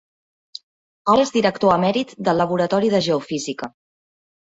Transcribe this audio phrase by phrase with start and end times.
[1.17, 3.75] Ara és director emèrit del Laboratori de Geofísica.